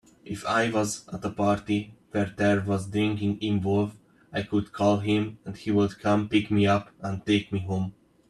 [0.25, 3.97] If I was at a party where there was drinking involved,
[4.33, 7.93] I could call him and he would come pick me up and take me home.